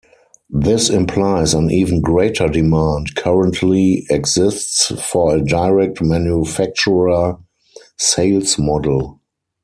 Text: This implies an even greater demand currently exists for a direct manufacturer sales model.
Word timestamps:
This 0.49 0.89
implies 0.89 1.53
an 1.53 1.69
even 1.69 2.01
greater 2.01 2.47
demand 2.49 3.13
currently 3.15 4.07
exists 4.09 4.91
for 4.99 5.35
a 5.35 5.43
direct 5.45 6.01
manufacturer 6.01 7.37
sales 7.99 8.57
model. 8.57 9.21